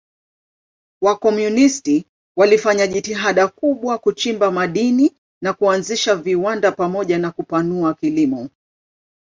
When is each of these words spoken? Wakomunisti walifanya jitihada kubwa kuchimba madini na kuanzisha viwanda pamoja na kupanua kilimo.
Wakomunisti 1.01 2.05
walifanya 2.37 2.87
jitihada 2.87 3.47
kubwa 3.47 3.97
kuchimba 3.97 4.51
madini 4.51 5.11
na 5.41 5.53
kuanzisha 5.53 6.15
viwanda 6.15 6.71
pamoja 6.71 7.17
na 7.17 7.31
kupanua 7.31 7.93
kilimo. 7.93 8.49